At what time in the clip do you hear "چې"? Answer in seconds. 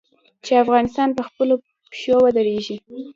0.45-0.51